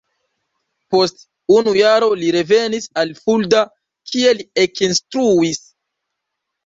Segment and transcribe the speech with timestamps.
[0.93, 1.19] Post
[1.55, 3.61] unu jaro li revenis al Fulda
[4.13, 5.63] kie li ekinstruis.